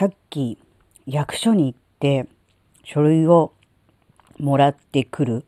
[0.00, 0.56] さっき
[1.04, 2.26] 役所に行って
[2.84, 3.52] 書類を
[4.38, 5.44] もらってくる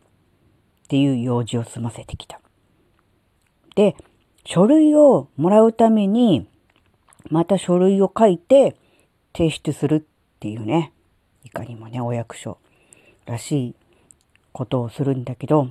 [0.84, 2.38] っていう用事を済ませてきた。
[3.76, 3.96] で、
[4.44, 6.46] 書類をもらうために、
[7.30, 8.76] また書類を書いて
[9.34, 10.92] 提出するっていうね、
[11.44, 12.58] いかにもね、お役所
[13.24, 13.74] らしい
[14.52, 15.70] ことをするんだけど、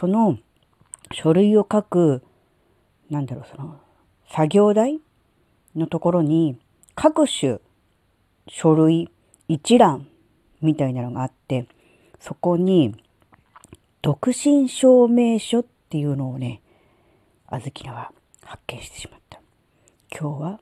[0.00, 0.38] その
[1.12, 2.22] 書類を書く、
[3.10, 3.78] なんだろう、その、
[4.30, 5.00] 作業台
[5.76, 6.58] のところに、
[6.94, 7.58] 各種
[8.54, 9.10] 書類
[9.48, 10.06] 一覧
[10.60, 11.66] みたいなのがあって、
[12.20, 12.94] そこに、
[14.02, 16.60] 独身証明書っていうのをね、
[17.46, 18.12] あずきなは
[18.44, 19.40] 発見してしまった。
[20.14, 20.60] 今日は、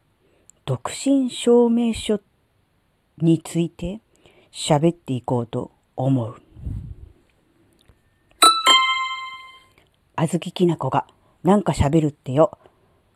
[0.64, 2.20] 独身証明書
[3.18, 4.00] について
[4.52, 6.40] 喋っていこうと思う。
[10.14, 11.06] あずききなこが
[11.42, 12.56] なんか喋るってよ。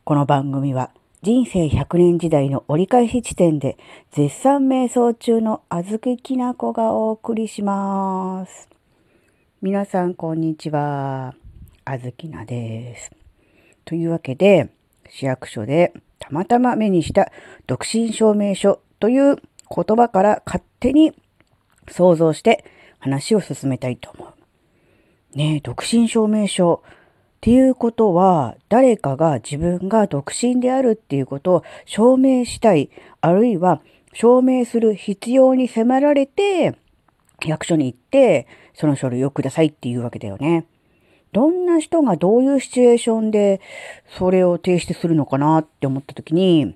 [0.03, 0.91] この番組は
[1.25, 3.79] 人生100年時代の折り返し地点で
[4.13, 8.69] 絶賛瞑想中のあずききなこがお送りします。
[9.63, 11.35] 皆さんこんにちは。
[11.87, 13.11] あずきなです。
[13.87, 14.69] というわけで
[15.09, 17.33] 市役所でたまたま目にした
[17.67, 21.15] 独身証明書という言葉から勝手に
[21.89, 22.67] 想像して
[22.99, 25.39] 話を進めたいと思う。
[25.39, 26.83] ねえ独身証明書
[27.45, 32.89] っていうことは、誰かが自分が独身であるっていうことを証明したい、
[33.21, 33.83] あるいは
[34.15, 36.75] 証明する必要に迫られて、
[37.45, 40.65] 役所に行って、その書類をくださいっていうわけだよね。
[41.33, 43.61] どんな人がどういうシチュエーションで
[44.17, 46.75] それを提出するのかなって思った時に、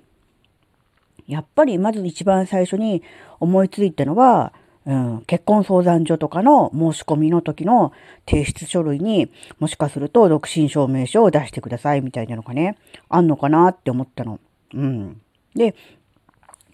[1.26, 3.02] やっぱりまず一番最初に
[3.40, 4.52] 思いついたのは、
[4.88, 7.92] うん、結婚相談所とかの申し込みの時の
[8.26, 12.78] 提出書類にもしかすると独身証明書を出してくださいみたいなのがね、
[13.10, 14.40] あんのかなって思ったの。
[14.72, 15.20] うん。
[15.54, 15.74] で、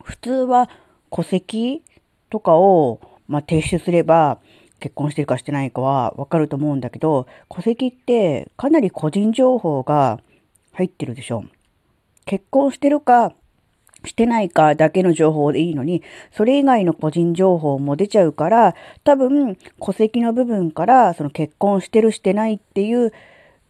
[0.04, 0.70] 普通は
[1.10, 1.82] 戸籍
[2.30, 4.38] とかを、まあ、提出すれば
[4.78, 10.20] 結婚してるかしてないかはわかると思うんだけど、戸籍ってかなり個人情報が
[10.72, 11.44] 入ってるでしょ。
[12.26, 13.32] 結婚してるか
[14.06, 23.12] してないかだけの情報でいいのに、それ以外の個人情報も出ちゃうから、多分戸籍の部分からその結婚してるしてないっていう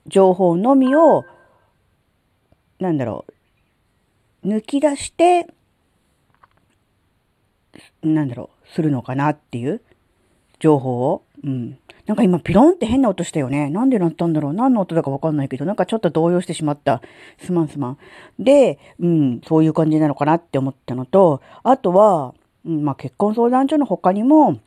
[0.07, 1.25] 情報のみを、
[2.79, 3.25] なんだろ
[4.43, 5.47] う、抜き出して、
[8.03, 9.81] なんだろう、するのかなっていう
[10.59, 11.23] 情報を。
[11.43, 11.79] うん。
[12.07, 13.71] なんか今ピロンって変な音したよね。
[13.71, 17.01] なんでなったんだろう何の音だかわかんないけど、なんかちょっと動揺してしまった。
[17.39, 17.99] すまんすまん。
[18.39, 22.35] で、うん、そういう感じなのかなって思ったのと、あとは、
[22.67, 24.59] うん、まあ結婚相談所の他にも、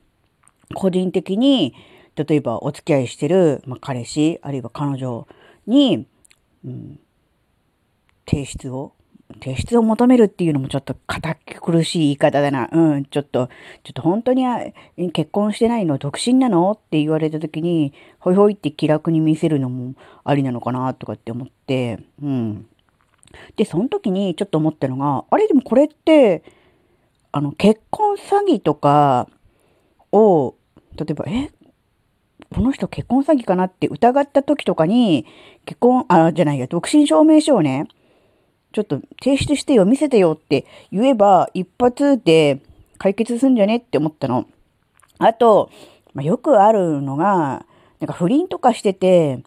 [0.74, 1.76] 個人的に、
[2.16, 5.28] 例えばお付き合いしてる、まあ、彼氏、あるいは彼女
[5.68, 6.08] に、
[6.66, 7.00] うん、
[8.28, 8.94] 提出を
[9.42, 12.70] 提出を求めるっていうのもちょっと堅苦しい言い方だな。
[12.72, 13.48] うん、ちょっと、
[13.84, 14.46] ちょっと本当に
[15.12, 16.72] 結婚してないの独身なの？
[16.72, 22.68] って言われた時に、ほいほいって気楽に見せるのもありなのかなとかって思って、うん。
[23.58, 25.48] で、その時にちょっと思ったのが、あれ？
[25.48, 26.44] でもこれって、
[27.34, 29.28] あの、結婚詐欺とか
[30.14, 30.56] を、
[30.96, 31.52] 例えば、え、
[32.56, 35.26] この人結婚詐欺かなって疑った時とかに、
[35.66, 37.88] 結婚、あ、じゃないや、独身証明書をね、
[38.78, 42.62] ちょっと提出してよ、見せてよって言えば、一発で
[43.00, 44.46] 解決すんじゃねって思ったの。
[45.18, 45.72] あと、
[46.14, 47.66] まあ、よくあるのが、
[48.00, 49.42] なんか不倫とかしてて、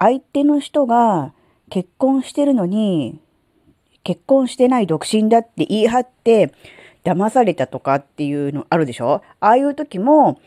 [0.00, 1.32] 相手の人が
[1.70, 3.20] 結婚してるのに、
[4.02, 6.52] 結婚してない独身だって言い張って、
[7.04, 9.22] 騙されたとかっていうのあるでしょ？
[9.38, 10.40] ああいう時も、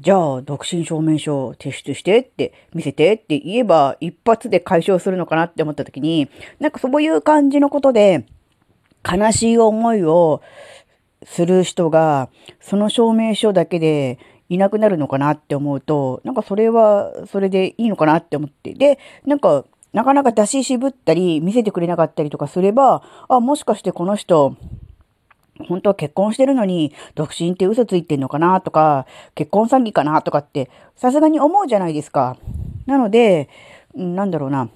[0.00, 6.28] じゃあ、独身証明書を提出してって見せてって言えば一発で解消するのかなって思った時に、
[6.60, 8.26] なんかそういう感じのことで
[9.08, 10.42] 悲しい思いを
[11.24, 12.28] する人が
[12.60, 14.18] その証明書だけで
[14.48, 18.74] いなくなるのかなって思うと、なんかそれはそれでいいのかなって思って。
[18.74, 24.54] で、なんかなかなか出し渋ったり見せてくれなかったりとかすれば、あ、もしかしてこの人
[25.68, 32.36] 本当は結婚してるのに、独身って嘘ついてんのかなとか、結婚詐欺かなとかって、さすがに思うじゃないですか。
[32.86, 33.48] なので、
[33.94, 34.68] なんだろうな。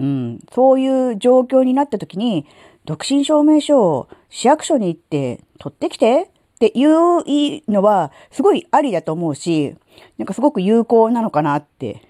[0.00, 2.46] うん、そういう状況になった時に、
[2.84, 9.76] 独身証明書を市役所に行って取ってきてっていうのは、すごいありだと思うし、
[10.18, 12.02] なんかすごく有効なのかなって。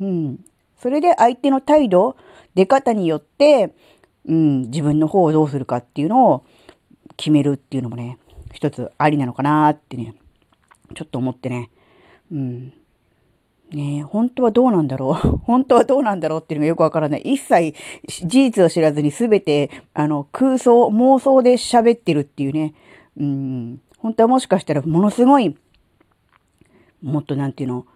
[0.00, 0.44] うん。
[0.78, 2.16] それで相手の態度、
[2.54, 3.74] 出方によって、
[4.26, 6.44] うん、自分の方をどうするかっていうのを
[7.16, 8.18] 決めるっていうのもね、
[8.52, 10.14] 一つありなのかなってね、
[10.94, 11.70] ちょっと思ってね。
[12.30, 12.72] うん。
[13.72, 15.12] ね本当はどうなんだろう
[15.44, 17.22] 本当はどうなんだろうっていうのがよくわからない。
[17.22, 17.74] 一切
[18.04, 22.74] 事実を知らずに全て、あの、空想、妄想で喋ってるっていうね。
[23.18, 23.80] うん。
[23.98, 25.56] 本当はもしかしたらものすごい、
[27.02, 27.86] もっとなんていうの、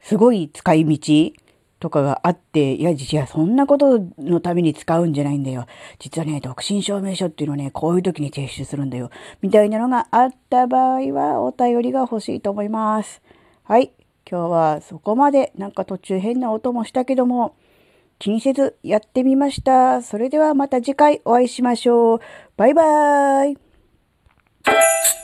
[0.00, 1.32] すごい使い道
[1.80, 5.66] とかがあって、いや、実はそんなことのために使うんじゃないんだよ。
[5.98, 9.10] 実はね、独身証明書っていうのはね、こういう時に提出するんだよ。
[9.42, 13.20] みたいなのがあった場合は、お便りが欲しいと思います。
[13.64, 13.92] はい。
[14.30, 17.56] 今日はそこまでなんか途中変な音もしたけども
[18.20, 20.02] 気にせずやってみました。
[20.02, 22.20] それではまた次回お会いしましょう。
[22.56, 25.19] バイバーイ。